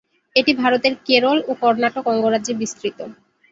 এটি 0.35 0.51
ভারতের 0.53 0.93
কেরল 1.07 1.37
ও 1.47 1.61
কর্ণাটক 1.61 2.05
অঙ্গরাজ্যে 2.11 2.53
বিস্তৃত। 2.61 2.99